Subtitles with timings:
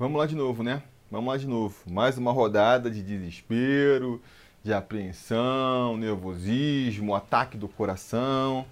[0.00, 0.82] Vamos lá de novo, né?
[1.10, 1.76] Vamos lá de novo.
[1.86, 4.18] Mais uma rodada de desespero,
[4.64, 8.64] de apreensão, nervosismo, ataque do coração.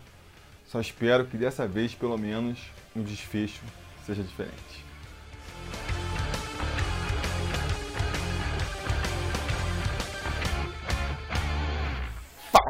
[0.64, 2.58] Só espero que dessa vez, pelo menos,
[2.96, 3.60] um desfecho
[4.06, 4.87] seja diferente.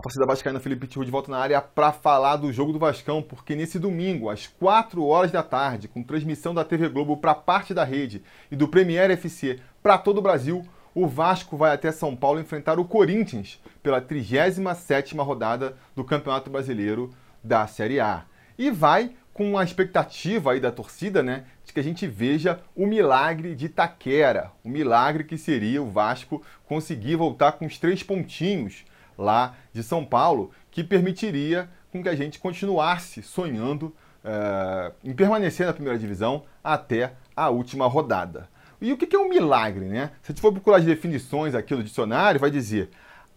[0.09, 3.55] Torcida vascaína, Felipe Tiru de volta na área para falar do jogo do Vascão, porque
[3.55, 7.85] nesse domingo, às 4 horas da tarde, com transmissão da TV Globo para parte da
[7.85, 12.41] rede e do Premier FC para todo o Brasil, o Vasco vai até São Paulo
[12.41, 17.11] enfrentar o Corinthians pela 37ª rodada do Campeonato Brasileiro
[17.45, 18.25] da Série A.
[18.57, 22.87] E vai com a expectativa aí da torcida, né, de que a gente veja o
[22.87, 28.87] milagre de Taquera, o milagre que seria o Vasco conseguir voltar com os três pontinhos
[29.19, 33.95] lá de São Paulo, que permitiria com que a gente continuasse sonhando
[34.25, 38.49] uh, em permanecer na primeira divisão até a última rodada.
[38.81, 40.13] E o que é um milagre, né?
[40.23, 42.91] Se a gente for procurar as definições aqui no dicionário, vai dizer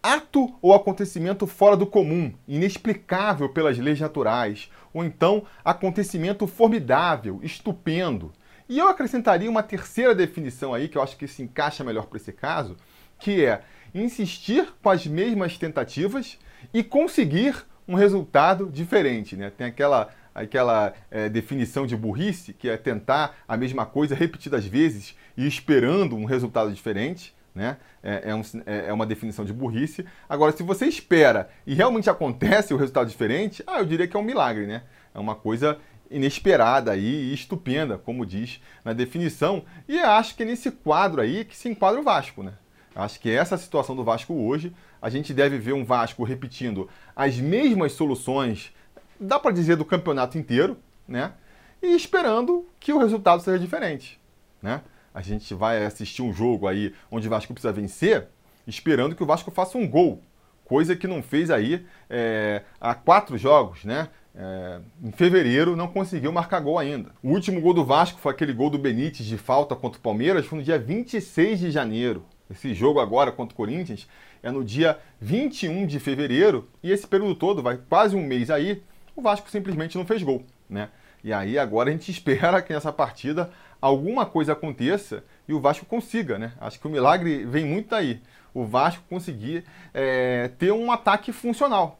[0.04, 8.32] ato ou acontecimento fora do comum, inexplicável pelas leis naturais, ou então acontecimento formidável, estupendo.
[8.68, 12.18] E eu acrescentaria uma terceira definição aí, que eu acho que se encaixa melhor para
[12.18, 12.78] esse caso,
[13.20, 13.62] que é
[13.94, 16.38] insistir com as mesmas tentativas
[16.74, 19.36] e conseguir um resultado diferente.
[19.36, 19.52] Né?
[19.56, 25.16] Tem aquela, aquela é, definição de burrice, que é tentar a mesma coisa repetidas vezes
[25.36, 27.34] e esperando um resultado diferente.
[27.54, 27.78] Né?
[28.02, 30.06] É, é, um, é, é, uma definição de burrice.
[30.30, 34.20] Agora, se você espera e realmente acontece o resultado diferente, ah, eu diria que é
[34.20, 34.84] um milagre, né?
[35.14, 35.78] É uma coisa
[36.10, 39.64] inesperada e estupenda, como diz na definição.
[39.88, 42.54] E acho que é nesse quadro aí que se enquadra o Vasco, né?
[42.96, 47.38] Acho que essa situação do Vasco hoje, a gente deve ver um Vasco repetindo as
[47.38, 48.74] mesmas soluções,
[49.20, 51.34] dá para dizer, do campeonato inteiro, né?
[51.82, 54.20] E esperando que o resultado seja diferente,
[54.62, 54.82] né?
[55.14, 58.28] A gente vai assistir um jogo aí onde o Vasco precisa vencer,
[58.68, 60.22] esperando que o Vasco faça um gol,
[60.66, 64.10] coisa que não fez aí é, há quatro jogos, né?
[64.34, 67.12] É, em fevereiro não conseguiu marcar gol ainda.
[67.22, 70.46] O último gol do Vasco foi aquele gol do Benítez de falta contra o Palmeiras,
[70.46, 72.26] foi no dia 26 de janeiro.
[72.52, 74.08] Esse jogo agora contra o Corinthians
[74.44, 78.84] é no dia 21 de fevereiro e esse período todo, vai quase um mês aí,
[79.16, 80.90] o Vasco simplesmente não fez gol, né?
[81.24, 85.86] E aí agora a gente espera que nessa partida alguma coisa aconteça e o Vasco
[85.86, 86.54] consiga, né?
[86.60, 88.22] Acho que o milagre vem muito daí.
[88.54, 89.64] O Vasco conseguir
[89.94, 92.00] é, ter um ataque funcional.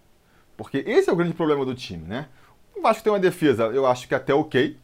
[0.58, 2.28] Porque esse é o grande problema do time, né?
[2.76, 4.78] O Vasco tem uma defesa, eu acho que até ok,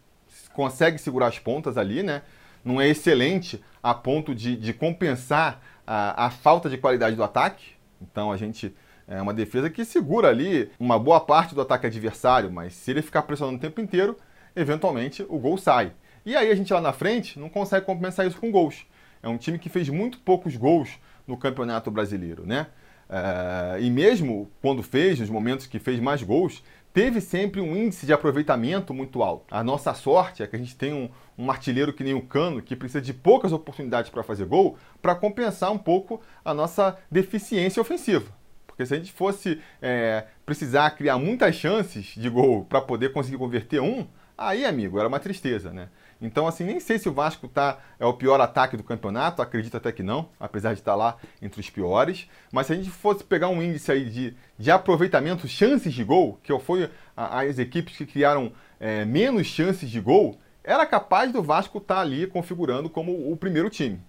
[0.53, 2.21] consegue segurar as pontas ali, né?
[2.67, 7.71] Não é excelente a ponto de, de compensar a, a, falta de qualidade do ataque.
[8.01, 8.75] Então a gente
[9.07, 13.01] é uma defesa que segura ali uma boa parte do ataque adversário, mas se ele
[13.01, 14.17] ficar pressionando o tempo inteiro,
[14.55, 15.93] eventualmente o gol sai.
[16.25, 18.85] E aí a gente lá na frente não consegue compensar isso com gols.
[19.23, 22.67] É um time que fez muito poucos gols no Campeonato Brasileiro, né?
[23.09, 26.61] É, e mesmo quando fez, nos momentos que fez mais gols,
[26.97, 29.53] teve sempre um índice de aproveitamento muito alto.
[29.53, 32.59] A nossa sorte é que a gente tem um, um artilheiro que nem o Cano,
[32.59, 37.79] que precisa de poucas oportunidades para fazer gol, para compensar um pouco a nossa deficiência
[37.79, 38.25] ofensiva.
[38.65, 43.37] Porque se a gente fosse é, precisar criar muitas chances de gol para poder conseguir
[43.37, 45.89] converter um, aí, amigo, era uma tristeza, né?
[46.19, 49.77] Então, assim, nem sei se o Vasco tá, é o pior ataque do campeonato, acredito
[49.77, 52.27] até que não, apesar de estar lá entre os piores.
[52.51, 56.39] Mas se a gente fosse pegar um índice aí de, de aproveitamento, chances de gol,
[56.41, 61.43] que foi a, as equipes que criaram é, menos chances de gol, era capaz do
[61.43, 64.01] Vasco estar tá ali configurando como o primeiro time.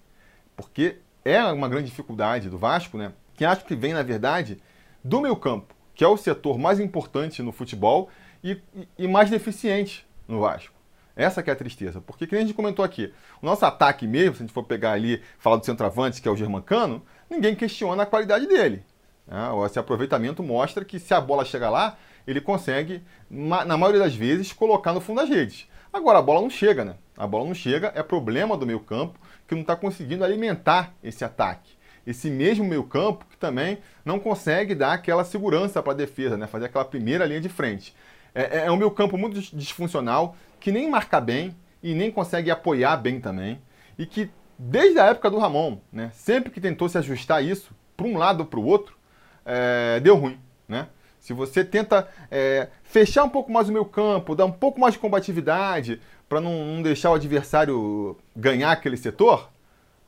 [0.56, 3.12] Porque é uma grande dificuldade do Vasco, né?
[3.34, 4.58] Que acho que vem, na verdade,
[5.04, 8.08] do meio campo, que é o setor mais importante no futebol
[8.42, 8.60] e,
[8.96, 10.77] e mais deficiente no Vasco.
[11.18, 12.00] Essa que é a tristeza.
[12.00, 13.12] Porque, como a gente comentou aqui,
[13.42, 16.30] o nosso ataque mesmo, se a gente for pegar ali, falar do centroavante, que é
[16.30, 18.84] o Germancano, ninguém questiona a qualidade dele.
[19.26, 19.48] Né?
[19.66, 24.52] Esse aproveitamento mostra que se a bola chega lá, ele consegue, na maioria das vezes,
[24.52, 25.68] colocar no fundo das redes.
[25.92, 26.94] Agora, a bola não chega, né?
[27.16, 29.18] A bola não chega, é problema do meio campo,
[29.48, 31.72] que não está conseguindo alimentar esse ataque.
[32.06, 36.46] Esse mesmo meio campo que também não consegue dar aquela segurança para a defesa, né?
[36.46, 37.92] fazer aquela primeira linha de frente.
[38.34, 42.50] É, é, é um meio campo muito disfuncional, que nem marca bem e nem consegue
[42.50, 43.60] apoiar bem também.
[43.98, 48.06] E que, desde a época do Ramon, né, sempre que tentou se ajustar isso, para
[48.06, 48.96] um lado ou para o outro,
[49.44, 50.38] é, deu ruim.
[50.68, 50.88] Né?
[51.18, 54.94] Se você tenta é, fechar um pouco mais o meio campo, dar um pouco mais
[54.94, 59.50] de combatividade, para não, não deixar o adversário ganhar aquele setor,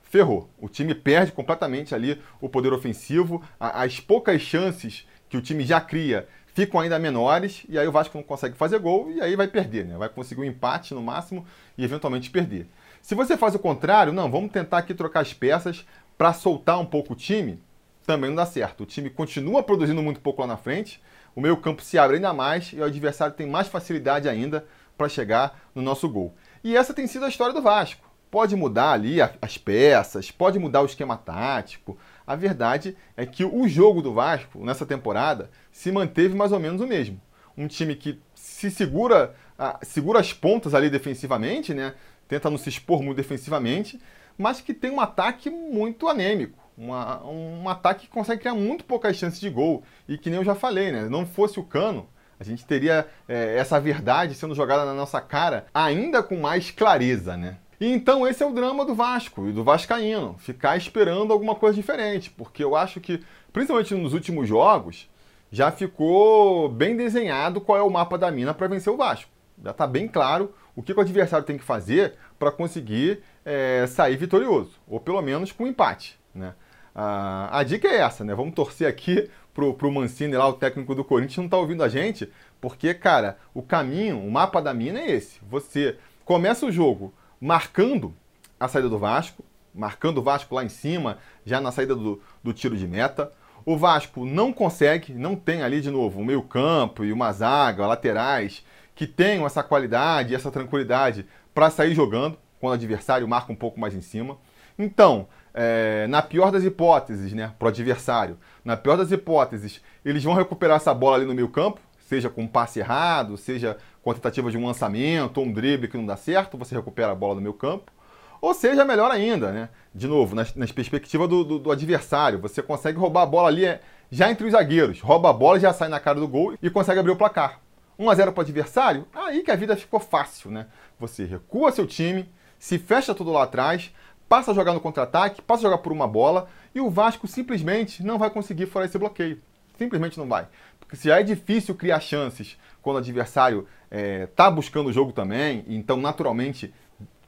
[0.03, 0.51] ferrou.
[0.59, 5.81] O time perde completamente ali o poder ofensivo, as poucas chances que o time já
[5.81, 9.49] cria ficam ainda menores, e aí o Vasco não consegue fazer gol, e aí vai
[9.49, 9.97] perder, né?
[9.97, 12.67] Vai conseguir um empate no máximo e eventualmente perder.
[13.03, 15.87] Se você faz o contrário, não, vamos tentar aqui trocar as peças
[16.19, 17.61] para soltar um pouco o time,
[18.07, 18.83] também não dá certo.
[18.83, 21.01] O time continua produzindo muito pouco lá na frente,
[21.35, 24.67] o meio campo se abre ainda mais e o adversário tem mais facilidade ainda
[24.99, 26.35] para chegar no nosso gol.
[26.63, 28.10] E essa tem sido a história do Vasco.
[28.31, 31.99] Pode mudar ali as peças, pode mudar o esquema tático.
[32.27, 36.81] A verdade é que o jogo do Vasco nessa temporada se manteve mais ou menos
[36.81, 37.21] o mesmo.
[37.57, 39.35] Um time que se segura,
[39.83, 41.95] segura as pontas ali defensivamente, né?
[42.29, 44.01] Tenta não se expor muito defensivamente,
[44.39, 46.59] mas que tem um ataque muito anêmico.
[46.79, 49.83] Uma, um ataque que consegue criar muito poucas chances de gol.
[50.09, 51.09] E que nem eu já falei, né?
[51.09, 52.09] Não fosse o Cano,
[52.41, 57.37] a gente teria é, essa verdade sendo jogada na nossa cara ainda com mais clareza,
[57.37, 57.59] né?
[57.81, 61.75] E então esse é o drama do Vasco e do Vascaíno, ficar esperando alguma coisa
[61.75, 63.25] diferente, porque eu acho que,
[63.55, 65.09] principalmente nos últimos jogos,
[65.51, 69.31] já ficou bem desenhado qual é o mapa da mina para vencer o Vasco.
[69.65, 74.17] Já está bem claro o que o adversário tem que fazer para conseguir é, sair
[74.17, 76.21] vitorioso, ou pelo menos com empate.
[76.35, 76.55] Né?
[76.93, 78.35] a dica é essa, né?
[78.35, 81.89] Vamos torcer aqui pro, pro Mancini lá, o técnico do Corinthians, não está ouvindo a
[81.89, 82.31] gente,
[82.61, 85.41] porque, cara, o caminho, o mapa da mina é esse.
[85.49, 85.97] Você
[86.27, 88.15] começa o jogo marcando
[88.59, 89.45] a saída do Vasco,
[89.75, 93.33] marcando o Vasco lá em cima, já na saída do, do tiro de meta.
[93.65, 98.65] O Vasco não consegue, não tem ali de novo o meio-campo e uma zaga, laterais,
[98.95, 103.81] que tenham essa qualidade essa tranquilidade para sair jogando quando o adversário marca um pouco
[103.81, 104.37] mais em cima.
[104.79, 110.23] Então, é, na pior das hipóteses, né, para o adversário, na pior das hipóteses, eles
[110.23, 114.11] vão recuperar essa bola ali no meio campo, seja com um passe errado, seja com
[114.11, 117.15] a tentativa de um lançamento ou um drible que não dá certo, você recupera a
[117.15, 117.93] bola no meio campo.
[118.41, 119.69] Ou seja, melhor ainda, né?
[119.95, 123.81] De novo, nas perspectivas do, do, do, adversário, você consegue roubar a bola ali é,
[124.11, 126.99] já entre os zagueiros, rouba a bola, já sai na cara do gol e consegue
[126.99, 127.61] abrir o placar.
[127.99, 130.67] 1 a 0 para o adversário, aí que a vida ficou fácil, né?
[130.99, 132.27] Você recua seu time,
[132.59, 133.93] se fecha tudo lá atrás,
[134.27, 138.03] passa a jogar no contra-ataque, passa a jogar por uma bola e o Vasco simplesmente
[138.03, 139.43] não vai conseguir furar esse bloqueio.
[139.77, 140.47] Simplesmente não vai.
[140.93, 145.65] Se já é difícil criar chances quando o adversário está é, buscando o jogo também,
[145.69, 146.73] então naturalmente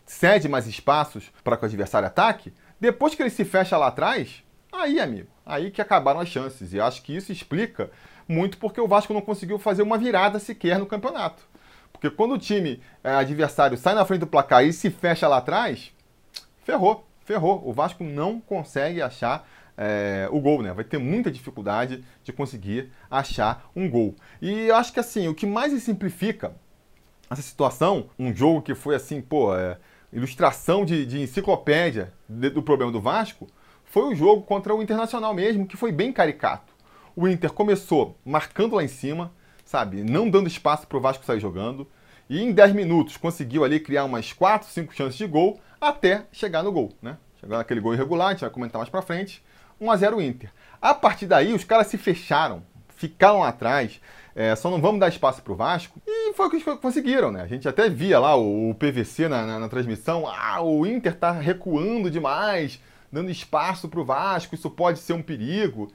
[0.05, 4.43] cede mais espaços para que o adversário ataque, depois que ele se fecha lá atrás,
[4.73, 6.73] aí, amigo, aí que acabaram as chances.
[6.73, 7.91] E acho que isso explica
[8.27, 11.47] muito porque o Vasco não conseguiu fazer uma virada sequer no campeonato.
[11.93, 15.37] Porque quando o time é, adversário sai na frente do placar e se fecha lá
[15.37, 15.93] atrás,
[16.65, 17.63] ferrou, ferrou.
[17.65, 20.73] O Vasco não consegue achar é, o gol, né?
[20.73, 24.15] Vai ter muita dificuldade de conseguir achar um gol.
[24.41, 26.55] E eu acho que assim, o que mais simplifica
[27.31, 29.79] essa situação, um jogo que foi assim, pô, é,
[30.13, 33.49] ilustração de, de enciclopédia de, do problema do Vasco,
[33.85, 36.73] foi o jogo contra o Internacional mesmo, que foi bem caricato.
[37.15, 39.33] O Inter começou marcando lá em cima,
[39.65, 41.87] sabe, não dando espaço para o Vasco sair jogando,
[42.29, 46.63] e em 10 minutos conseguiu ali criar umas 4, 5 chances de gol, até chegar
[46.63, 47.19] no gol, né?
[47.41, 49.43] Chegar naquele gol irregular, a gente vai comentar mais para frente,
[49.83, 50.51] 1 a 0 Inter.
[50.81, 52.63] A partir daí, os caras se fecharam,
[52.97, 54.01] ficaram atrás,
[54.35, 56.01] é, só não vamos dar espaço para o Vasco.
[56.07, 57.43] E foi o que eles conseguiram, né?
[57.43, 61.15] A gente até via lá o, o PVC na, na, na, transmissão, ah, o Inter
[61.17, 62.81] tá recuando demais,
[63.11, 65.93] dando espaço para o Vasco, isso pode ser um perigo.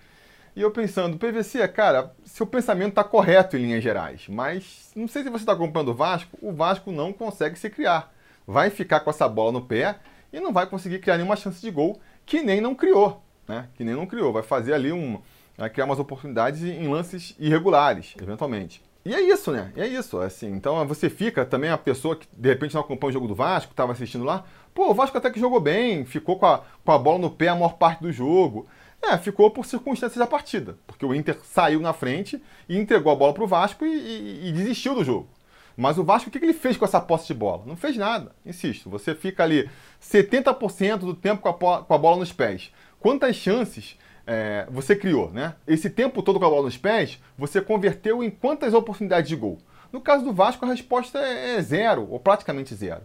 [0.56, 5.24] E eu pensando, PVC, cara, seu pensamento está correto em linhas gerais, mas não sei
[5.24, 8.12] se você está acompanhando o Vasco, o Vasco não consegue se criar.
[8.46, 9.98] Vai ficar com essa bola no pé
[10.34, 13.70] e não vai conseguir criar nenhuma chance de gol, que nem não criou, né?
[13.76, 14.34] Que nem não criou.
[14.34, 15.22] Vai fazer ali um,
[15.58, 18.82] vai criar umas oportunidades em lances irregulares, eventualmente.
[19.08, 19.72] E é isso, né?
[19.76, 20.52] E é isso, assim.
[20.52, 23.72] Então você fica também a pessoa que de repente não acompanha o jogo do Vasco,
[23.72, 26.98] estava assistindo lá, pô, o Vasco até que jogou bem, ficou com a, com a
[26.98, 28.68] bola no pé a maior parte do jogo.
[29.02, 33.16] É, ficou por circunstâncias da partida, porque o Inter saiu na frente e entregou a
[33.16, 35.30] bola para o Vasco e, e, e, desistiu do jogo.
[35.78, 37.64] Mas o Vasco, o que, que ele fez com essa posse de bola?
[37.66, 38.90] Não fez nada, insisto.
[38.90, 39.70] Você fica ali
[40.02, 42.72] 70% do tempo com a, com a bola nos pés.
[43.00, 45.56] Quantas chances é, você criou, né?
[45.66, 49.58] Esse tempo todo com a bola nos pés, você converteu em quantas oportunidades de gol?
[49.92, 53.02] No caso do Vasco, a resposta é, é zero, ou praticamente zero.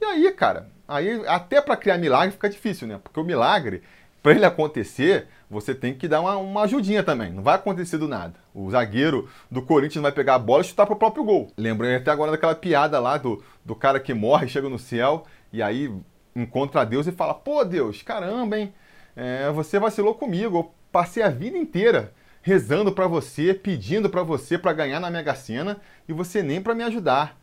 [0.00, 2.98] E aí, cara, aí até para criar milagre fica difícil, né?
[3.02, 3.82] Porque o milagre,
[4.22, 7.32] para ele acontecer, você tem que dar uma, uma, ajudinha também.
[7.32, 8.34] Não vai acontecer do nada.
[8.54, 11.52] O zagueiro do Corinthians vai pegar a bola e chutar para o próprio gol.
[11.56, 15.62] Lembrando até agora daquela piada lá do, do cara que morre, chega no céu e
[15.62, 15.92] aí
[16.34, 18.72] encontra Deus e fala: Pô, Deus, caramba, hein?
[19.16, 20.58] É, você vacilou comigo.
[20.58, 25.34] Eu passei a vida inteira rezando para você, pedindo para você para ganhar na Mega
[25.34, 27.38] Sena e você nem para me ajudar.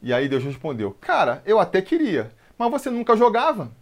[0.00, 3.72] E aí Deus respondeu: Cara, eu até queria, mas você nunca jogava.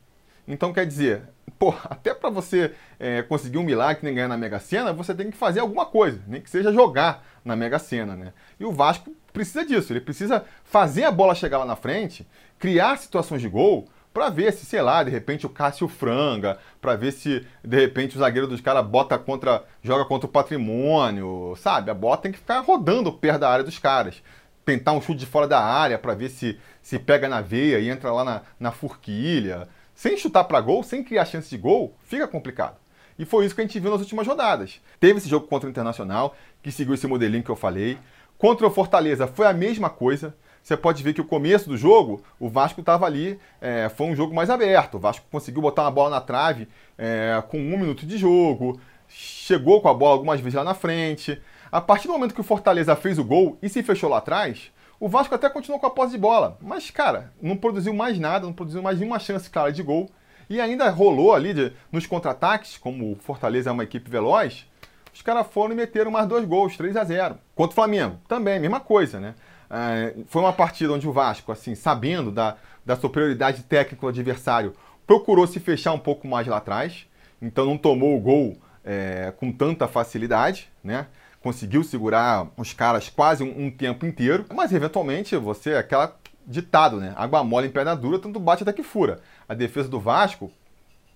[0.47, 1.23] Então quer dizer,
[1.59, 5.31] pô, até para você é, conseguir um milagre nem ganhar na Mega Sena, você tem
[5.31, 8.33] que fazer alguma coisa, nem que seja jogar na Mega Sena, né?
[8.59, 12.27] E o Vasco precisa disso, ele precisa fazer a bola chegar lá na frente,
[12.59, 16.95] criar situações de gol para ver se, sei lá, de repente o Cássio franga, para
[16.97, 21.91] ver se de repente o zagueiro dos caras bota contra, joga contra o patrimônio, sabe?
[21.91, 24.23] A bola tem que ficar rodando perto da área dos caras.
[24.65, 27.89] Tentar um chute de fora da área para ver se se pega na veia e
[27.89, 29.69] entra lá na, na forquilha.
[29.95, 32.77] Sem chutar para gol, sem criar chance de gol, fica complicado.
[33.19, 34.81] E foi isso que a gente viu nas últimas rodadas.
[34.99, 37.99] Teve esse jogo contra o Internacional, que seguiu esse modelinho que eu falei.
[38.37, 42.23] Contra o Fortaleza foi a mesma coisa você pode ver que o começo do jogo,
[42.39, 44.95] o Vasco estava ali, é, foi um jogo mais aberto.
[44.95, 49.81] O Vasco conseguiu botar uma bola na trave é, com um minuto de jogo, chegou
[49.81, 51.41] com a bola algumas vezes lá na frente.
[51.71, 54.71] A partir do momento que o Fortaleza fez o gol e se fechou lá atrás,
[55.01, 56.57] o Vasco até continuou com a posse de bola.
[56.61, 60.09] Mas, cara, não produziu mais nada, não produziu mais nenhuma chance clara de gol.
[60.49, 64.67] E ainda rolou ali de, nos contra-ataques, como o Fortaleza é uma equipe veloz,
[65.13, 68.59] os caras foram e meteram mais dois gols, 3 a 0 Contra o Flamengo, também,
[68.59, 69.35] mesma coisa, né?
[69.73, 74.75] É, foi uma partida onde o Vasco, assim, sabendo da, da superioridade técnica do adversário,
[75.07, 77.07] procurou se fechar um pouco mais lá atrás,
[77.41, 81.07] então não tomou o gol é, com tanta facilidade, né?
[81.41, 87.15] Conseguiu segurar os caras quase um, um, tempo inteiro, mas eventualmente você, aquela ditado, né?
[87.17, 89.21] Água mole em perna dura, tanto bate até que fura.
[89.49, 90.53] A defesa do Vasco,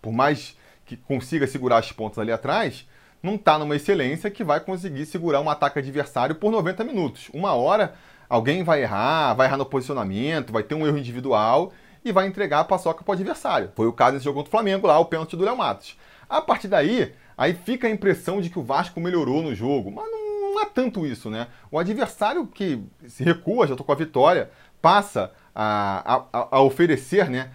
[0.00, 2.88] por mais que consiga segurar os pontos ali atrás,
[3.22, 7.28] não está numa excelência que vai conseguir segurar um ataque adversário por 90 minutos.
[7.32, 7.94] Uma hora
[8.28, 11.72] Alguém vai errar, vai errar no posicionamento, vai ter um erro individual
[12.04, 13.70] e vai entregar a paçoca para o adversário.
[13.74, 15.96] Foi o caso desse jogo contra o Flamengo lá, o pênalti do Léo Matos.
[16.28, 20.10] A partir daí, aí fica a impressão de que o Vasco melhorou no jogo, mas
[20.10, 21.48] não, é tanto isso, né?
[21.70, 27.28] O adversário que se recua, já estou com a vitória, passa a, a, a oferecer
[27.28, 27.50] né,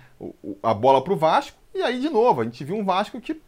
[0.62, 3.42] a bola para o Vasco, e aí de novo, a gente viu um Vasco que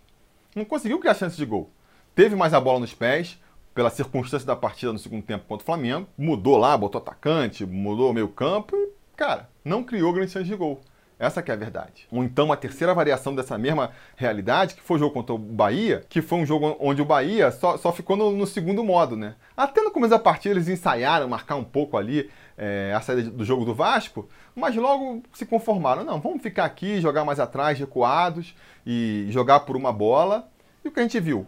[0.56, 1.70] não conseguiu criar chance de gol.
[2.16, 3.40] Teve mais a bola nos pés,
[3.74, 8.12] pela circunstância da partida no segundo tempo contra o Flamengo, mudou lá, botou atacante, mudou
[8.12, 10.82] o meio campo e, cara, não criou grande chance de gol.
[11.20, 12.08] Essa que é a verdade.
[12.12, 16.04] Ou então uma terceira variação dessa mesma realidade, que foi o jogo contra o Bahia,
[16.10, 19.36] que foi um jogo onde o Bahia só, só ficou no, no segundo modo, né?
[19.56, 23.46] Até no começo da partida eles ensaiaram marcar um pouco ali é, a saída do
[23.46, 26.04] jogo do Vasco, mas logo se conformaram.
[26.04, 28.54] Não, vamos ficar aqui, jogar mais atrás, recuados
[28.86, 30.50] e jogar por uma bola.
[30.84, 31.48] E o que a gente viu?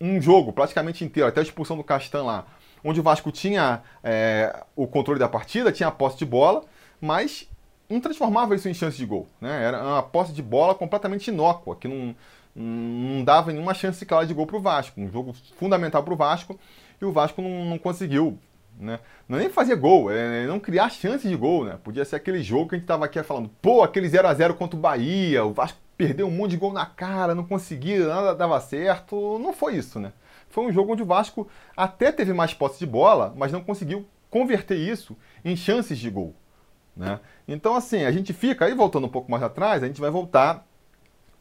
[0.00, 2.46] Um jogo praticamente inteiro, até a expulsão do Castan lá,
[2.82, 6.64] onde o Vasco tinha é, o controle da partida, tinha a posse de bola,
[7.00, 7.48] mas
[7.88, 9.28] não transformava isso em chance de gol.
[9.40, 9.64] Né?
[9.64, 12.14] Era uma posse de bola completamente inócua, que não,
[12.54, 15.00] não dava nenhuma chance clara de gol para o Vasco.
[15.00, 16.58] Um jogo fundamental para o Vasco,
[17.00, 18.38] e o Vasco não, não conseguiu.
[18.78, 18.98] Né?
[19.28, 21.64] Não é nem fazer gol, é não criar chance de gol.
[21.64, 21.78] Né?
[21.82, 24.54] Podia ser aquele jogo que a gente estava aqui falando, pô, aquele 0 a 0
[24.54, 28.34] contra o Bahia, o Vasco perdeu um monte de gol na cara, não conseguia, nada
[28.34, 29.38] dava certo.
[29.38, 30.12] Não foi isso, né?
[30.48, 34.06] Foi um jogo onde o Vasco até teve mais posse de bola, mas não conseguiu
[34.30, 36.34] converter isso em chances de gol.
[36.96, 37.18] Né?
[37.46, 40.64] Então, assim, a gente fica, aí voltando um pouco mais atrás, a gente vai voltar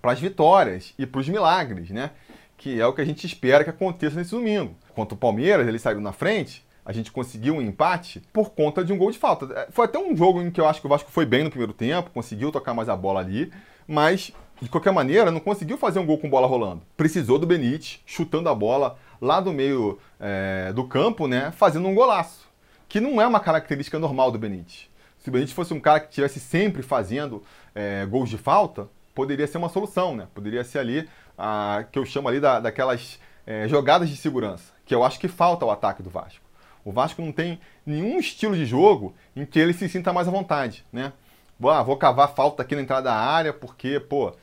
[0.01, 2.11] para as vitórias e para os milagres, né?
[2.57, 4.75] Que é o que a gente espera que aconteça nesse domingo.
[4.93, 8.91] Contra o Palmeiras, ele saiu na frente, a gente conseguiu um empate por conta de
[8.91, 9.45] um gol de falta.
[9.53, 11.49] É, foi até um jogo em que eu acho que o Vasco foi bem no
[11.49, 13.51] primeiro tempo, conseguiu tocar mais a bola ali,
[13.87, 16.81] mas de qualquer maneira não conseguiu fazer um gol com bola rolando.
[16.95, 21.95] Precisou do Benítez chutando a bola lá do meio é, do campo, né, fazendo um
[21.95, 22.47] golaço,
[22.87, 24.89] que não é uma característica normal do Benítez.
[25.17, 27.41] Se o Benítez fosse um cara que estivesse sempre fazendo
[27.73, 30.27] é, gols de falta, poderia ser uma solução, né?
[30.33, 31.07] Poderia ser ali
[31.37, 35.27] a que eu chamo ali da, daquelas é, jogadas de segurança, que eu acho que
[35.27, 36.43] falta ao ataque do Vasco.
[36.83, 40.31] O Vasco não tem nenhum estilo de jogo em que ele se sinta mais à
[40.31, 41.13] vontade, né?
[41.69, 44.33] Ah, vou cavar falta aqui na entrada da área porque, pô,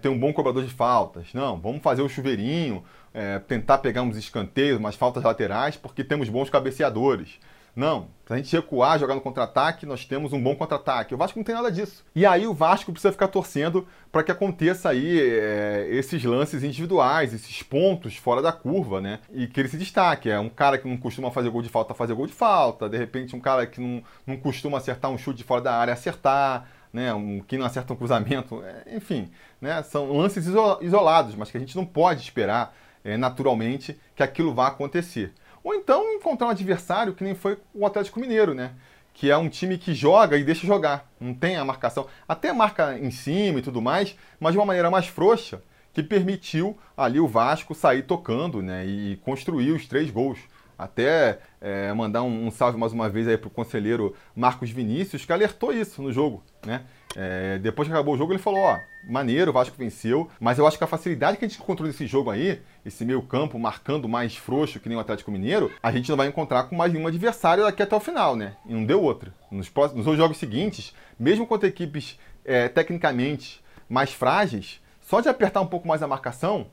[0.00, 1.32] tem um bom cobrador de faltas.
[1.34, 6.28] Não, vamos fazer o chuveirinho, é, tentar pegar uns escanteios, umas faltas laterais, porque temos
[6.28, 7.38] bons cabeceadores.
[7.76, 11.12] Não, se a gente recuar, jogar no contra-ataque, nós temos um bom contra-ataque.
[11.12, 12.04] O Vasco não tem nada disso.
[12.14, 17.34] E aí o Vasco precisa ficar torcendo para que aconteça aí é, esses lances individuais,
[17.34, 19.18] esses pontos fora da curva, né?
[19.32, 20.30] E que ele se destaque.
[20.30, 22.88] É um cara que não costuma fazer gol de falta, fazer gol de falta.
[22.88, 26.68] De repente, um cara que não, não costuma acertar um chute fora da área, acertar.
[26.92, 29.28] Né, um, que não acerta um cruzamento, é, enfim,
[29.60, 30.46] né, são lances
[30.80, 35.34] isolados, mas que a gente não pode esperar é, naturalmente que aquilo vá acontecer.
[35.64, 38.72] Ou então encontrar um adversário que nem foi o Atlético Mineiro, né?
[39.14, 41.10] Que é um time que joga e deixa jogar.
[41.18, 42.06] Não tem a marcação.
[42.28, 45.62] Até marca em cima e tudo mais, mas de uma maneira mais frouxa,
[45.94, 48.84] que permitiu ali o Vasco sair tocando, né?
[48.84, 50.38] E construir os três gols.
[50.76, 55.32] Até é, mandar um, um, salve mais uma vez aí pro conselheiro Marcos Vinícius, que
[55.32, 56.82] alertou isso no jogo, né?
[57.16, 58.78] É, depois que acabou o jogo, ele falou: ó,
[59.08, 62.08] maneiro, o Vasco venceu, mas eu acho que a facilidade que a gente encontrou nesse
[62.08, 66.08] jogo aí, esse meio campo marcando mais frouxo que nem o Atlético Mineiro, a gente
[66.10, 68.56] não vai encontrar com mais nenhum adversário daqui até o final, né?
[68.66, 69.32] E não deu outra.
[69.50, 75.60] Nos, próximos, nos jogos seguintes, mesmo contra equipes é, tecnicamente mais frágeis, só de apertar
[75.60, 76.66] um pouco mais a marcação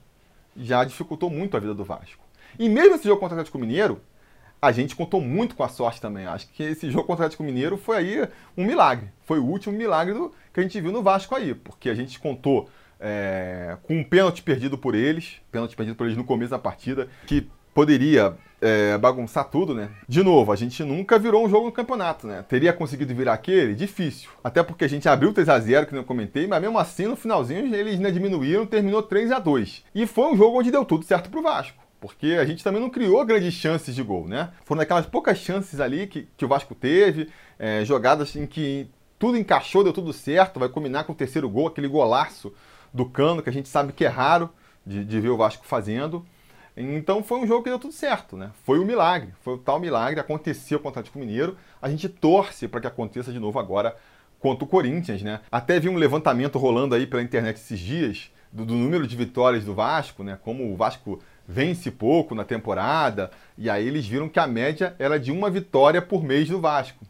[0.56, 2.24] já dificultou muito a vida do Vasco.
[2.60, 4.02] E mesmo esse jogo contra o Atlético Mineiro,
[4.62, 6.28] a gente contou muito com a sorte também.
[6.28, 9.10] Acho que esse jogo contra o Atlético Mineiro foi aí um milagre.
[9.24, 12.20] Foi o último milagre do, que a gente viu no Vasco aí, porque a gente
[12.20, 12.70] contou
[13.02, 17.08] é, com um pênalti perdido por eles, pênalti perdido por eles no começo da partida,
[17.26, 19.90] que poderia é, bagunçar tudo, né?
[20.08, 22.46] De novo, a gente nunca virou um jogo no campeonato, né?
[22.48, 23.74] Teria conseguido virar aquele?
[23.74, 24.30] Difícil.
[24.44, 27.16] Até porque a gente abriu 3 a 0 que eu comentei, mas mesmo assim, no
[27.16, 31.04] finalzinho, eles né, diminuíram, terminou 3 a 2 E foi um jogo onde deu tudo
[31.04, 31.82] certo pro Vasco.
[32.00, 34.50] Porque a gente também não criou grandes chances de gol, né?
[34.66, 37.30] Foram aquelas poucas chances ali que, que o Vasco teve,
[37.60, 38.90] é, jogadas em que
[39.20, 42.52] tudo encaixou, deu tudo certo, vai combinar com o terceiro gol, aquele golaço
[42.94, 44.50] do Cano, que a gente sabe que é raro
[44.86, 46.26] de, de ver o Vasco fazendo.
[46.76, 48.52] Então foi um jogo que deu tudo certo, né?
[48.64, 51.58] Foi um milagre, foi o tal milagre, aconteceu contra o Atlético Mineiro.
[51.82, 53.96] A gente torce para que aconteça de novo agora
[54.40, 55.42] contra o Corinthians, né?
[55.52, 59.64] Até vi um levantamento rolando aí pela internet esses dias do, do número de vitórias
[59.64, 60.38] do Vasco, né?
[60.42, 65.20] Como o Vasco vence pouco na temporada, e aí eles viram que a média era
[65.20, 67.06] de uma vitória por mês do Vasco.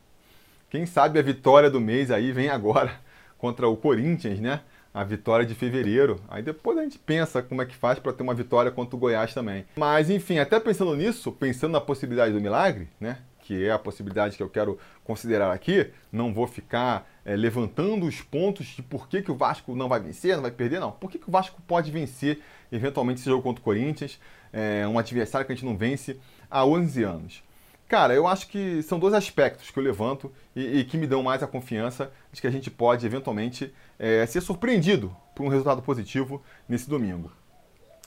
[0.70, 2.94] Quem sabe a vitória do mês aí vem agora
[3.38, 4.62] contra o Corinthians, né?
[4.94, 6.20] A vitória de fevereiro.
[6.28, 9.00] Aí depois a gente pensa como é que faz para ter uma vitória contra o
[9.00, 9.66] Goiás também.
[9.76, 13.20] Mas enfim, até pensando nisso, pensando na possibilidade do milagre, né?
[13.40, 18.22] Que é a possibilidade que eu quero considerar aqui, não vou ficar é, levantando os
[18.22, 20.92] pontos de por que, que o Vasco não vai vencer, não vai perder, não.
[20.92, 22.40] Por que, que o Vasco pode vencer
[22.72, 24.20] eventualmente esse jogo contra o Corinthians,
[24.54, 26.20] é, um adversário que a gente não vence
[26.50, 27.44] há 11 anos?
[27.92, 31.22] Cara, eu acho que são dois aspectos que eu levanto e, e que me dão
[31.22, 35.82] mais a confiança de que a gente pode eventualmente é, ser surpreendido por um resultado
[35.82, 37.30] positivo nesse domingo.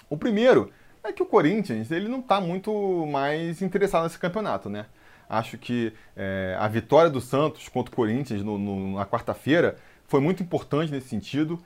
[0.09, 0.73] O primeiro
[1.05, 4.87] é que o Corinthians ele não está muito mais interessado nesse campeonato, né?
[5.29, 9.77] Acho que é, a vitória do Santos contra o Corinthians no, no, na quarta-feira
[10.07, 11.63] foi muito importante nesse sentido.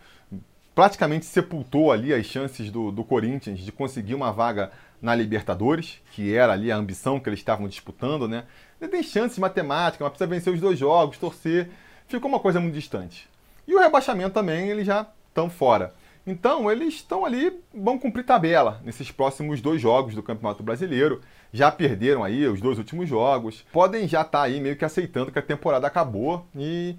[0.75, 6.35] Praticamente sepultou ali as chances do, do Corinthians de conseguir uma vaga na Libertadores, que
[6.35, 8.45] era ali a ambição que eles estavam disputando, né?
[8.81, 11.69] Ele tem chances matemáticas, mas precisa vencer os dois jogos, torcer.
[12.07, 13.29] Ficou uma coisa muito distante.
[13.67, 15.95] E o rebaixamento também, eles já estão fora.
[16.27, 21.21] Então, eles estão ali, vão cumprir tabela nesses próximos dois jogos do Campeonato Brasileiro.
[21.53, 23.65] Já perderam aí os dois últimos jogos.
[23.73, 26.97] Podem já estar tá aí meio que aceitando que a temporada acabou e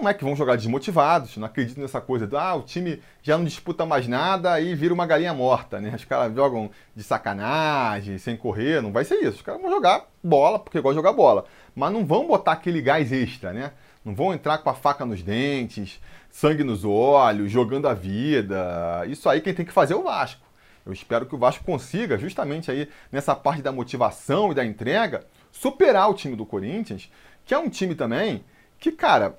[0.00, 3.36] não é que vão jogar desmotivados, não acredito nessa coisa do ah, o time já
[3.36, 5.92] não disputa mais nada e vira uma galinha morta, né?
[5.94, 9.36] Os caras jogam de sacanagem, sem correr, não vai ser isso.
[9.36, 12.80] Os caras vão jogar bola, porque gostam de jogar bola, mas não vão botar aquele
[12.80, 13.72] gás extra, né?
[14.04, 19.04] Não vão entrar com a faca nos dentes, sangue nos olhos, jogando a vida.
[19.06, 20.46] Isso aí quem tem que fazer é o Vasco.
[20.84, 25.24] Eu espero que o Vasco consiga, justamente aí nessa parte da motivação e da entrega,
[25.52, 27.10] superar o time do Corinthians,
[27.44, 28.42] que é um time também
[28.78, 29.38] que, cara,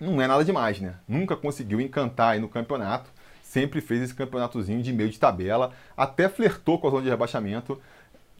[0.00, 0.96] não é nada demais, né?
[1.06, 3.10] Nunca conseguiu encantar aí no campeonato.
[3.42, 7.80] Sempre fez esse campeonatozinho de meio de tabela, até flertou com a zona de rebaixamento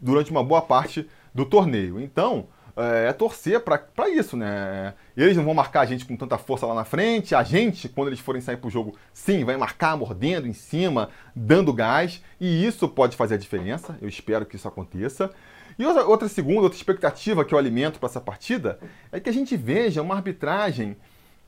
[0.00, 2.00] durante uma boa parte do torneio.
[2.00, 4.94] Então, é, é torcer para isso, né?
[5.16, 7.34] Eles não vão marcar a gente com tanta força lá na frente.
[7.34, 11.10] A gente, quando eles forem sair para o jogo, sim, vai marcar mordendo em cima,
[11.34, 12.22] dando gás.
[12.40, 13.96] E isso pode fazer a diferença.
[14.02, 15.30] Eu espero que isso aconteça.
[15.78, 18.78] E outra, outra segunda, outra expectativa que eu alimento para essa partida
[19.10, 20.96] é que a gente veja uma arbitragem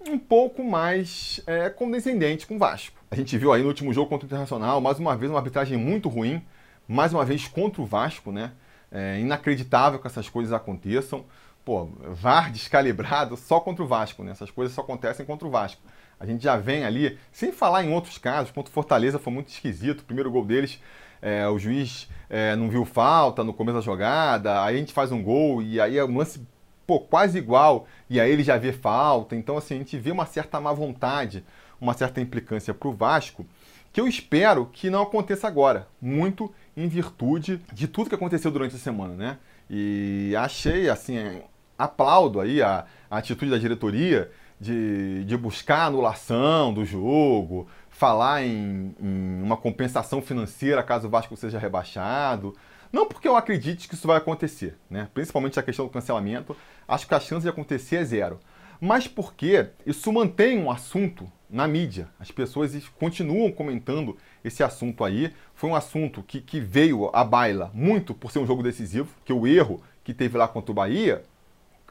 [0.06, 2.96] um pouco mais é, condescendente com o Vasco.
[3.10, 5.78] A gente viu aí no último jogo contra o Internacional, mais uma vez, uma arbitragem
[5.78, 6.42] muito ruim,
[6.88, 8.52] mais uma vez contra o Vasco, né?
[8.90, 11.24] É inacreditável que essas coisas aconteçam.
[11.64, 14.32] Pô, VAR descalibrado só contra o Vasco, né?
[14.32, 15.82] Essas coisas só acontecem contra o Vasco.
[16.18, 19.48] A gente já vem ali, sem falar em outros casos, contra o Fortaleza foi muito
[19.48, 20.00] esquisito.
[20.00, 20.80] O primeiro gol deles,
[21.20, 25.12] é, o juiz é, não viu falta no começo da jogada, aí a gente faz
[25.12, 26.46] um gol e aí é um lance
[26.86, 29.34] pô, quase igual, e aí ele já vê falta.
[29.34, 31.44] Então, assim, a gente vê uma certa má vontade,
[31.80, 33.46] uma certa implicância para o Vasco,
[33.92, 38.76] que eu espero que não aconteça agora, muito em virtude de tudo que aconteceu durante
[38.76, 39.38] a semana, né?
[39.68, 41.40] E achei, assim,
[41.78, 48.94] aplaudo aí a, a atitude da diretoria de, de buscar anulação do jogo, falar em,
[49.00, 52.54] em uma compensação financeira caso o Vasco seja rebaixado.
[52.96, 55.06] Não porque eu acredite que isso vai acontecer, né?
[55.12, 56.56] principalmente a questão do cancelamento,
[56.88, 58.40] acho que a chance de acontecer é zero.
[58.80, 62.08] Mas porque isso mantém um assunto na mídia.
[62.18, 65.30] As pessoas continuam comentando esse assunto aí.
[65.54, 69.32] Foi um assunto que, que veio à baila muito por ser um jogo decisivo, que
[69.32, 71.22] o erro que teve lá contra o Bahia,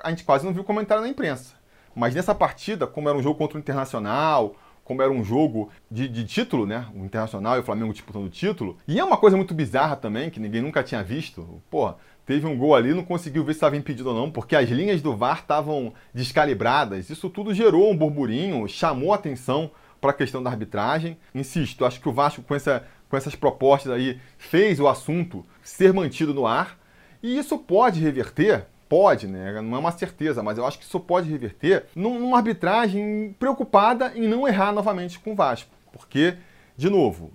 [0.04, 1.54] a gente quase não viu comentário na imprensa.
[1.94, 6.08] Mas nessa partida, como era um jogo contra o Internacional, como era um jogo de,
[6.08, 6.86] de, título, né?
[6.95, 8.78] O Internacional e o Flamengo disputando o título.
[8.88, 11.62] E é uma coisa muito bizarra também, que ninguém nunca tinha visto.
[11.71, 11.91] Pô,
[12.24, 15.02] teve um gol ali, não conseguiu ver se estava impedido ou não, porque as linhas
[15.02, 17.10] do VAR estavam descalibradas.
[17.10, 21.17] Isso tudo gerou um burburinho, chamou atenção para a questão da arbitragem.
[21.34, 25.93] Insisto, acho que o Vasco, com, essa, com essas propostas aí, fez o assunto ser
[25.93, 26.78] mantido no ar.
[27.24, 29.62] E isso pode reverter, pode, né?
[29.62, 34.26] Não é uma certeza, mas eu acho que isso pode reverter numa arbitragem preocupada em
[34.26, 35.70] não errar novamente com o Vasco.
[35.92, 36.38] Porque,
[36.78, 37.30] de novo,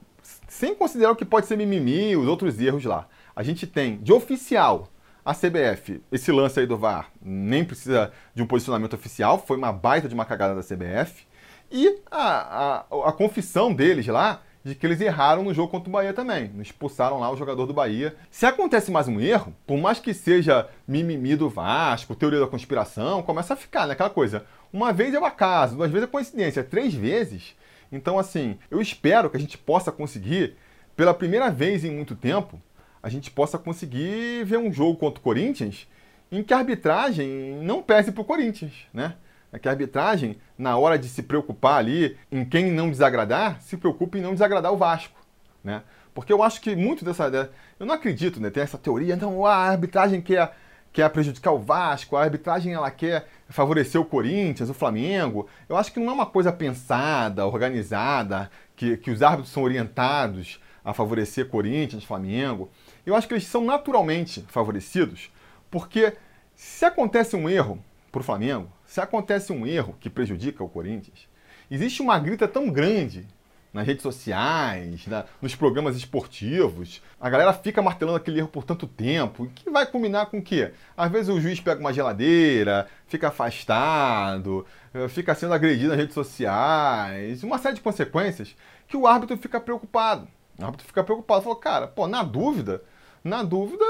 [0.49, 3.99] sem considerar o que pode ser mimimi e os outros erros lá, a gente tem
[3.99, 4.89] de oficial
[5.23, 9.71] a CBF, esse lance aí do VAR, nem precisa de um posicionamento oficial, foi uma
[9.71, 11.27] baita de uma cagada da CBF.
[11.71, 15.93] E a, a, a confissão deles lá de que eles erraram no jogo contra o
[15.93, 16.51] Bahia também.
[16.61, 18.15] Expulsaram lá o jogador do Bahia.
[18.31, 23.23] Se acontece mais um erro, por mais que seja mimimi do Vasco, teoria da conspiração,
[23.23, 24.45] começa a ficar naquela né, coisa.
[24.73, 27.57] Uma vez é o acaso, duas vezes é coincidência, três vezes.
[27.91, 30.57] Então, assim, eu espero que a gente possa conseguir,
[30.95, 32.61] pela primeira vez em muito tempo,
[33.03, 35.89] a gente possa conseguir ver um jogo contra o Corinthians
[36.31, 39.15] em que a arbitragem não pese para o Corinthians, né?
[39.53, 43.77] É que a arbitragem, na hora de se preocupar ali em quem não desagradar, se
[43.77, 45.19] preocupe em não desagradar o Vasco,
[45.63, 45.83] né?
[46.15, 47.51] Porque eu acho que muito dessa...
[47.79, 48.51] Eu não acredito, né?
[48.51, 50.57] Tem essa teoria, então a arbitragem quer,
[50.93, 55.49] quer prejudicar o Vasco, a arbitragem ela quer favorecer o Corinthians, o Flamengo.
[55.69, 60.61] Eu acho que não é uma coisa pensada, organizada, que, que os árbitros são orientados
[60.85, 62.71] a favorecer Corinthians, Flamengo.
[63.05, 65.31] Eu acho que eles são naturalmente favorecidos,
[65.71, 66.15] porque
[66.55, 67.83] se acontece um erro
[68.13, 71.29] para o Flamengo, se acontece um erro que prejudica o Corinthians,
[71.71, 73.25] existe uma grita tão grande
[73.73, 78.89] nas redes sociais, na, nos programas esportivos, a galera fica martelando aquele erro por tanto
[78.89, 80.73] tempo, que vai culminar com o quê?
[80.97, 86.15] Às vezes o juiz pega uma geladeira, fica afastado, eh, fica sendo agredido nas redes
[86.15, 88.57] sociais, uma série de consequências
[88.89, 90.27] que o árbitro fica preocupado.
[90.59, 92.83] O árbitro fica preocupado, falou, cara, pô, na dúvida,
[93.23, 93.85] na dúvida,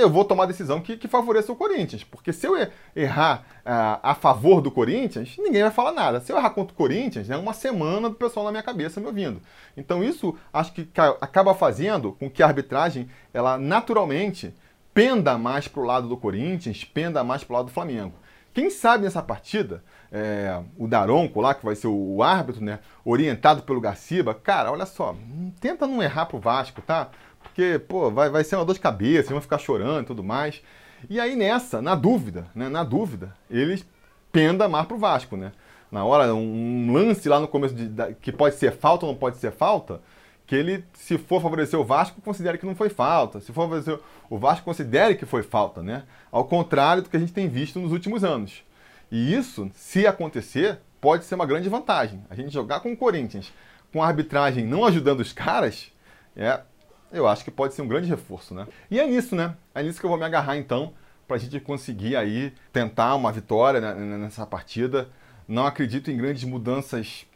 [0.00, 2.02] eu vou tomar a decisão que, que favoreça o Corinthians.
[2.02, 2.54] Porque se eu
[2.94, 6.20] errar uh, a favor do Corinthians, ninguém vai falar nada.
[6.20, 9.06] Se eu errar contra o Corinthians, é uma semana do pessoal na minha cabeça me
[9.06, 9.40] ouvindo.
[9.76, 10.88] Então isso acho que
[11.20, 14.54] acaba fazendo com que a arbitragem, ela naturalmente
[14.92, 18.14] penda mais para o lado do Corinthians, penda mais para o lado do Flamengo.
[18.52, 22.80] Quem sabe nessa partida, é, o Daronco lá, que vai ser o, o árbitro, né,
[23.02, 25.16] orientado pelo Garciba, cara, olha só,
[25.58, 27.08] tenta não errar pro Vasco, tá?
[27.52, 30.62] Porque, pô, vai, vai ser uma dor de cabeça, vão ficar chorando e tudo mais.
[31.08, 33.86] E aí nessa, na dúvida, né, na dúvida, eles
[34.32, 35.52] penda mais pro Vasco, né?
[35.90, 39.18] Na hora, um lance lá no começo de, da, que pode ser falta ou não
[39.18, 40.00] pode ser falta,
[40.46, 43.40] que ele, se for favorecer o Vasco, considere que não foi falta.
[43.40, 43.98] Se for favorecer
[44.30, 46.04] o Vasco, considere que foi falta, né?
[46.30, 48.64] Ao contrário do que a gente tem visto nos últimos anos.
[49.10, 52.24] E isso, se acontecer, pode ser uma grande vantagem.
[52.30, 53.52] A gente jogar com o Corinthians,
[53.92, 55.92] com a arbitragem não ajudando os caras,
[56.34, 56.60] é
[57.12, 58.66] eu acho que pode ser um grande reforço, né?
[58.90, 59.54] E é nisso, né?
[59.74, 60.94] É nisso que eu vou me agarrar então,
[61.26, 65.08] para a gente conseguir aí tentar uma vitória nessa partida.
[65.46, 67.26] Não acredito em grandes mudanças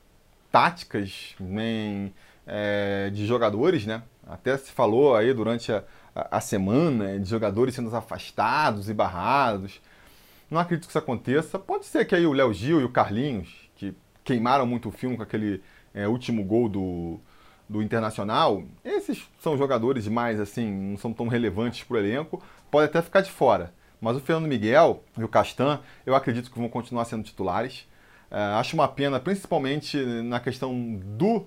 [0.51, 2.15] táticas, nem
[2.47, 4.03] é, de jogadores, né?
[4.27, 5.85] Até se falou aí durante a,
[6.15, 9.81] a, a semana de jogadores sendo afastados e barrados.
[10.51, 11.59] Não acredito que isso aconteça.
[11.59, 15.17] Pode ser que aí o Léo Gil e o Carlinhos, que queimaram muito o filme
[15.17, 15.63] com aquele
[15.93, 17.21] é, último gol do,
[17.69, 22.87] do Internacional, esses são jogadores mais assim, não são tão relevantes para o elenco, pode
[22.87, 23.73] até ficar de fora.
[24.01, 27.89] Mas o Fernando Miguel e o Castan, eu acredito que vão continuar sendo titulares.
[28.31, 31.47] É, acho uma pena, principalmente na questão do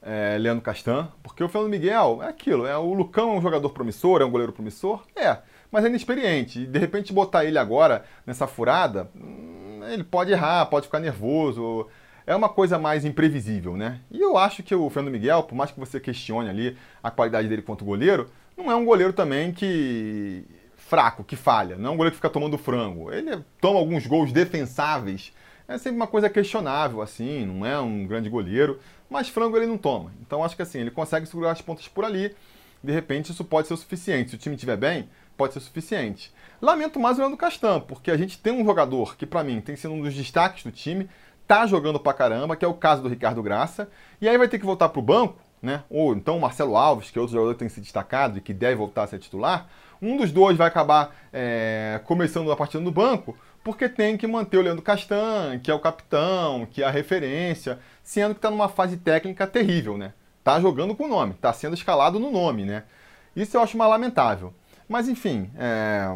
[0.00, 3.70] é, Leandro Castan, porque o Fernando Miguel é aquilo, é o Lucão é um jogador
[3.70, 5.38] promissor, é um goleiro promissor, é,
[5.70, 6.60] mas é inexperiente.
[6.60, 11.86] E de repente botar ele agora nessa furada, hum, ele pode errar, pode ficar nervoso
[12.28, 14.00] é uma coisa mais imprevisível, né?
[14.10, 17.48] E eu acho que o Fernando Miguel, por mais que você questione ali a qualidade
[17.48, 20.44] dele quanto goleiro, não é um goleiro também que
[20.76, 21.76] fraco, que falha.
[21.78, 23.10] Não é um goleiro que fica tomando frango.
[23.10, 25.32] Ele toma alguns gols defensáveis.
[25.66, 29.78] É sempre uma coisa questionável, assim, não é um grande goleiro, mas frango ele não
[29.78, 30.12] toma.
[30.20, 32.36] Então acho que assim, ele consegue segurar as pontas por ali.
[32.84, 34.30] De repente isso pode ser o suficiente.
[34.30, 36.30] Se o time estiver bem, pode ser o suficiente.
[36.60, 39.76] Lamento mais o Leandro Castan, porque a gente tem um jogador que para mim tem
[39.76, 41.08] sido um dos destaques do time,
[41.48, 43.88] tá jogando pra caramba, que é o caso do Ricardo Graça,
[44.20, 45.82] e aí vai ter que voltar pro banco, né?
[45.88, 48.52] Ou então o Marcelo Alves, que é outro jogador que tem se destacado e que
[48.52, 49.66] deve voltar a ser titular.
[50.00, 53.34] Um dos dois vai acabar é, começando a partida no banco,
[53.64, 57.78] porque tem que manter o Leandro Castan, que é o capitão, que é a referência,
[58.02, 60.12] sendo que está numa fase técnica terrível, né?
[60.44, 62.84] Tá jogando com o nome, tá sendo escalado no nome, né?
[63.34, 64.52] Isso eu acho mais lamentável.
[64.86, 66.06] Mas enfim, é...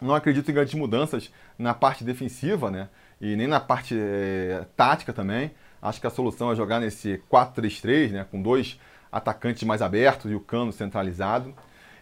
[0.00, 2.88] não acredito em grandes mudanças na parte defensiva, né?
[3.20, 5.50] E nem na parte é, tática também.
[5.82, 8.78] Acho que a solução é jogar nesse 4-3-3, né, com dois
[9.10, 11.54] atacantes mais abertos e o cano centralizado.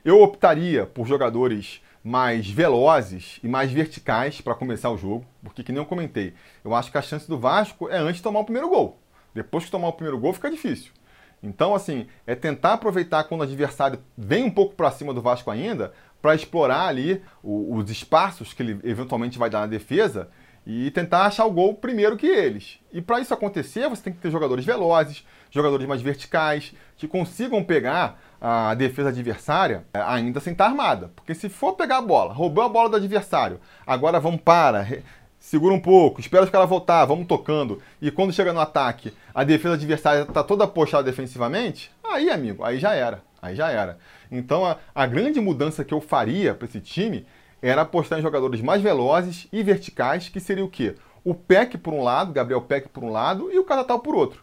[0.05, 5.73] Eu optaria por jogadores mais velozes e mais verticais para começar o jogo, porque que
[5.73, 8.45] nem eu comentei, eu acho que a chance do Vasco é antes de tomar o
[8.45, 8.99] primeiro gol.
[9.35, 10.93] Depois que tomar o primeiro gol fica difícil.
[11.43, 15.51] Então, assim, é tentar aproveitar quando o adversário vem um pouco para cima do Vasco
[15.51, 20.31] ainda, para explorar ali os espaços que ele eventualmente vai dar na defesa
[20.71, 22.79] e tentar achar o gol primeiro que eles.
[22.93, 27.65] E para isso acontecer, você tem que ter jogadores velozes, jogadores mais verticais, que consigam
[27.65, 31.11] pegar a defesa adversária é, ainda sem estar armada.
[31.17, 34.87] Porque se for pegar a bola, roubou a bola do adversário, agora vamos para,
[35.41, 37.81] segura um pouco, espera os caras voltar, vamos tocando.
[37.99, 42.79] E quando chega no ataque, a defesa adversária está toda postada defensivamente, aí, amigo, aí
[42.79, 43.27] já era.
[43.41, 43.99] Aí já era.
[44.31, 47.25] Então a, a grande mudança que eu faria para esse time
[47.61, 50.95] era apostar em jogadores mais velozes e verticais, que seria o quê?
[51.25, 54.43] O Peck por um lado, Gabriel Peck por um lado e o Catatal por outro.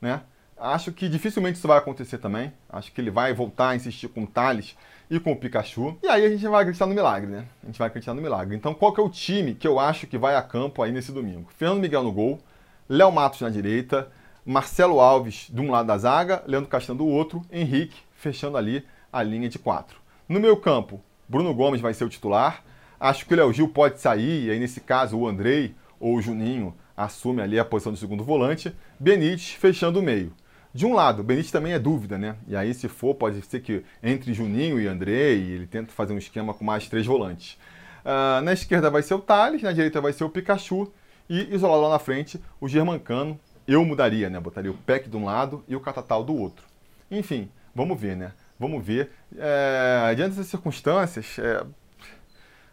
[0.00, 0.20] Né?
[0.58, 2.52] Acho que dificilmente isso vai acontecer também.
[2.68, 4.76] Acho que ele vai voltar a insistir com o Thales
[5.10, 5.96] e com o Pikachu.
[6.02, 7.46] E aí a gente vai acreditar no milagre, né?
[7.62, 8.56] A gente vai acreditar no milagre.
[8.56, 11.12] Então qual que é o time que eu acho que vai a campo aí nesse
[11.12, 11.48] domingo?
[11.56, 12.40] Fernando Miguel no gol,
[12.88, 14.10] Léo Matos na direita,
[14.44, 19.22] Marcelo Alves de um lado da zaga, Leandro Castanho do outro, Henrique fechando ali a
[19.22, 19.98] linha de quatro.
[20.28, 22.62] No meio campo, Bruno Gomes vai ser o titular.
[22.98, 26.22] Acho que o Léo Gil pode sair, e aí nesse caso o Andrei ou o
[26.22, 28.74] Juninho assume ali a posição de segundo volante.
[28.98, 30.32] Benítez fechando o meio.
[30.72, 32.36] De um lado, Benítez também é dúvida, né?
[32.46, 36.18] E aí, se for, pode ser que entre Juninho e Andrei, ele tenta fazer um
[36.18, 37.58] esquema com mais três volantes.
[38.04, 40.92] Uh, na esquerda vai ser o Thales, na direita vai ser o Pikachu
[41.28, 43.38] e isolado lá na frente o Germancano.
[43.66, 44.38] Eu mudaria, né?
[44.38, 46.64] Botaria o Peck de um lado e o Catatal do outro.
[47.10, 48.32] Enfim, vamos ver, né?
[48.58, 49.10] Vamos ver.
[49.36, 51.64] É, diante dessas circunstâncias, é,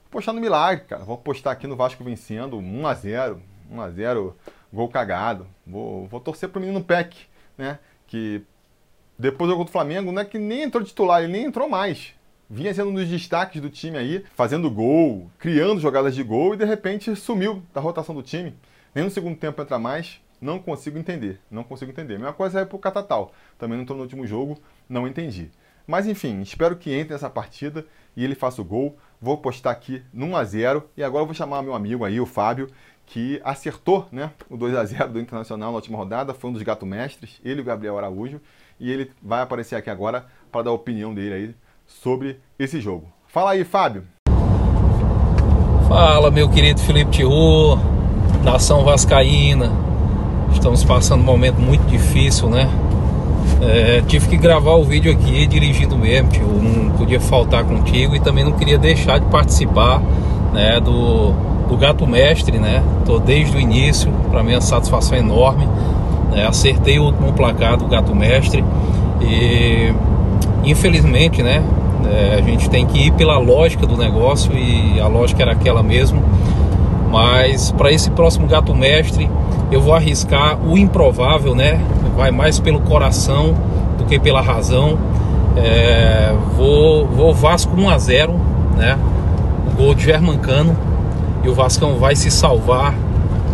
[0.06, 1.04] apostar no milagre, cara.
[1.04, 4.36] Vou apostar aqui no Vasco vencendo 1 a 0 1 a 0
[4.72, 5.48] gol cagado.
[5.66, 7.18] Vou, vou torcer pro menino Peck,
[7.58, 7.80] né?
[8.08, 8.44] Que
[9.18, 12.14] depois do gol do Flamengo, não é que nem entrou titular, ele nem entrou mais.
[12.50, 16.58] Vinha sendo um dos destaques do time aí, fazendo gol, criando jogadas de gol e
[16.58, 18.56] de repente sumiu da rotação do time.
[18.94, 20.22] Nem no segundo tempo entra mais.
[20.40, 21.40] Não consigo entender.
[21.50, 22.16] Não consigo entender.
[22.16, 23.32] A mesma coisa é pro Catatal.
[23.58, 25.50] Também não entrou no último jogo, não entendi.
[25.86, 28.98] Mas enfim, espero que entre nessa partida e ele faça o gol.
[29.22, 30.84] Vou postar aqui no 1x0.
[30.96, 32.70] E agora eu vou chamar meu amigo aí, o Fábio,
[33.06, 36.62] que acertou né, o 2 a 0 do Internacional na última rodada, foi um dos
[36.62, 38.40] gato mestres, ele e o Gabriel Araújo,
[38.80, 43.12] e ele vai aparecer aqui agora para dar a opinião dele aí sobre esse jogo.
[43.28, 44.06] Fala aí, Fábio.
[45.88, 47.78] Fala, meu querido Felipe Tiô,
[48.44, 49.72] nação vascaína.
[50.52, 52.70] Estamos passando um momento muito difícil, né?
[53.62, 56.48] É, tive que gravar o vídeo aqui dirigindo mesmo, tio.
[56.48, 60.02] Não podia faltar contigo e também não queria deixar de participar
[60.54, 61.32] né, do,
[61.68, 62.84] do Gato Mestre, né?
[63.06, 65.68] Tô desde o início, para mim é uma satisfação enorme.
[66.32, 66.46] Né?
[66.46, 68.64] Acertei o último placar do Gato Mestre
[69.22, 69.94] e
[70.64, 71.64] infelizmente, né?
[72.06, 75.82] É, a gente tem que ir pela lógica do negócio e a lógica era aquela
[75.82, 76.22] mesmo.
[77.14, 79.30] Mas para esse próximo Gato Mestre,
[79.72, 81.80] eu vou arriscar o improvável, né?
[82.18, 83.54] Vai mais pelo coração
[84.00, 84.98] do que pela razão.
[85.56, 88.34] É, vou, vou Vasco 1 a 0,
[88.76, 88.98] né?
[89.68, 90.76] O gol de Germancano
[91.44, 92.96] e o Vascão vai se salvar.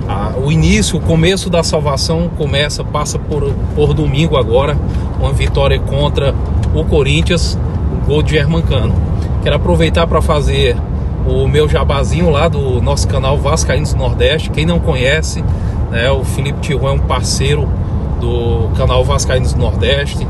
[0.07, 4.77] Ah, o início, o começo da salvação começa, passa por, por domingo agora,
[5.19, 6.33] uma vitória contra
[6.73, 7.59] o Corinthians,
[7.91, 8.95] o gol de Germancano.
[9.43, 10.77] Quero aproveitar para fazer
[11.27, 14.49] o meu jabazinho lá do nosso canal Vascaínos Nordeste.
[14.49, 15.43] Quem não conhece,
[15.91, 17.67] né, o Felipe Tijuan é um parceiro
[18.19, 20.27] do canal Vascaínos Nordeste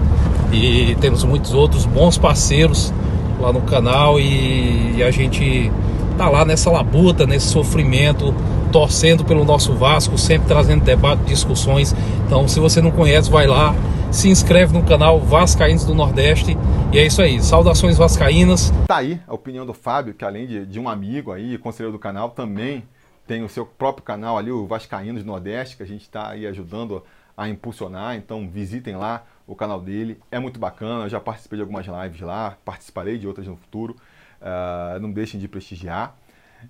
[0.52, 2.94] e temos muitos outros bons parceiros
[3.40, 5.72] lá no canal e, e a gente
[6.18, 8.34] tá lá nessa labuta, nesse sofrimento,
[8.72, 11.96] torcendo pelo nosso Vasco, sempre trazendo debate, discussões.
[12.26, 13.74] Então, se você não conhece, vai lá,
[14.12, 16.58] se inscreve no canal Vascaínos do Nordeste.
[16.92, 17.42] E é isso aí.
[17.42, 18.72] Saudações vascaínas.
[18.88, 22.00] Tá aí a opinião do Fábio, que além de, de um amigo aí, conselheiro do
[22.00, 22.84] canal, também
[23.28, 26.48] tem o seu próprio canal ali, o Vascaínos do Nordeste, que a gente está aí
[26.48, 27.04] ajudando
[27.38, 28.16] a impulsionar.
[28.16, 30.20] Então, visitem lá o canal dele.
[30.32, 31.06] É muito bacana.
[31.06, 33.96] Eu já participei de algumas lives lá, participarei de outras no futuro.
[34.42, 36.16] Uh, não deixem de prestigiar.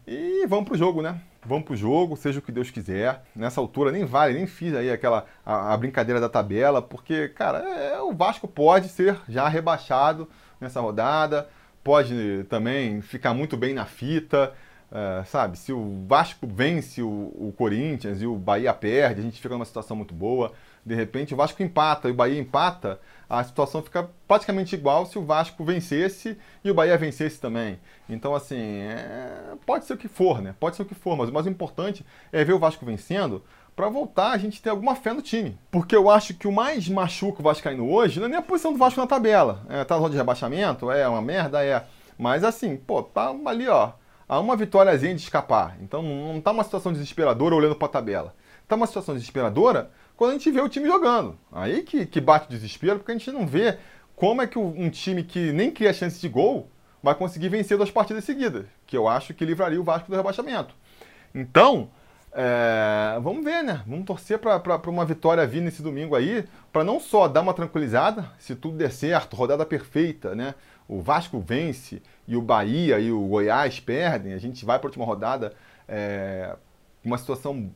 [0.05, 1.19] E vamos pro jogo, né?
[1.45, 3.23] Vamos pro jogo, seja o que Deus quiser.
[3.35, 7.59] Nessa altura nem vale, nem fiz aí aquela a, a brincadeira da tabela, porque, cara,
[7.59, 10.27] é, o Vasco pode ser já rebaixado
[10.59, 11.47] nessa rodada,
[11.83, 14.53] pode também ficar muito bem na fita.
[14.91, 19.39] Uh, sabe, se o Vasco vence o, o, Corinthians e o Bahia perde, a gente
[19.39, 20.51] fica numa situação muito boa.
[20.85, 25.19] De repente o Vasco empata e o Bahia empata, a situação fica praticamente igual se
[25.19, 27.79] o Vasco vencesse e o Bahia vencesse também.
[28.09, 29.53] Então, assim, é...
[29.65, 30.55] pode ser o que for, né?
[30.59, 33.43] Pode ser o que for, mas o mais importante é ver o Vasco vencendo
[33.75, 35.57] para voltar a gente ter alguma fé no time.
[35.71, 38.73] Porque eu acho que o mais machuca o Vascaíno hoje não é nem a posição
[38.73, 39.63] do Vasco na tabela.
[39.69, 40.91] É, tá no de rebaixamento?
[40.91, 41.63] É uma merda?
[41.63, 41.85] É.
[42.17, 43.93] Mas assim, pô, tá ali, ó,
[44.27, 45.77] há uma vitóriazinha de escapar.
[45.81, 48.35] Então não tá uma situação desesperadora olhando para a tabela.
[48.67, 51.39] Tá uma situação desesperadora quando a gente vê o time jogando.
[51.49, 53.77] Aí que, que bate o desespero, porque a gente não vê
[54.17, 56.69] como é que um time que nem cria chance de gol
[57.01, 60.75] vai conseguir vencer duas partidas seguidas, que eu acho que livraria o Vasco do rebaixamento.
[61.33, 61.89] Então,
[62.33, 63.81] é, vamos ver, né?
[63.87, 68.29] Vamos torcer para uma vitória vir nesse domingo aí, para não só dar uma tranquilizada,
[68.37, 70.53] se tudo der certo, rodada perfeita, né?
[70.85, 74.89] O Vasco vence e o Bahia e o Goiás perdem, a gente vai para a
[74.89, 75.53] última rodada
[75.87, 76.57] é,
[77.05, 77.71] uma situação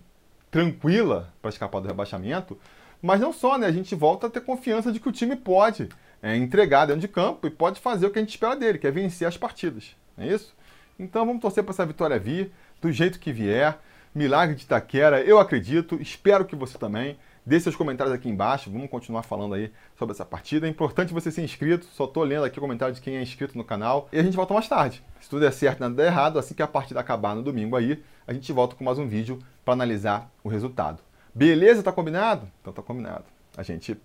[0.54, 2.56] tranquila para escapar do rebaixamento,
[3.02, 3.66] mas não só, né?
[3.66, 5.90] A gente volta a ter confiança de que o time pode
[6.22, 8.86] é, entregar dentro de campo e pode fazer o que a gente espera dele, que
[8.86, 9.96] é vencer as partidas.
[10.16, 10.56] Não é isso?
[11.00, 13.80] Então vamos torcer para essa vitória vir, do jeito que vier.
[14.14, 17.18] Milagre de Itaquera, eu acredito, espero que você também.
[17.46, 20.66] Deixe seus comentários aqui embaixo, vamos continuar falando aí sobre essa partida.
[20.66, 23.58] É importante você ser inscrito, só estou lendo aqui o comentário de quem é inscrito
[23.58, 24.08] no canal.
[24.14, 25.04] E a gente volta mais tarde.
[25.20, 27.76] Se tudo der certo e nada der errado, assim que a partida acabar no domingo
[27.76, 31.04] aí, a gente volta com mais um vídeo para analisar o resultado.
[31.36, 31.84] Beleza?
[31.84, 32.48] Tá combinado?
[32.62, 33.26] Então tá combinado.
[33.58, 34.00] A gente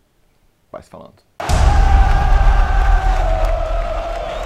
[0.72, 1.22] vai se falando.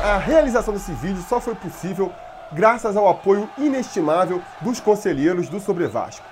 [0.04, 2.12] A realização desse vídeo só foi possível
[2.52, 6.31] graças ao apoio inestimável dos conselheiros do Sobre Vasco.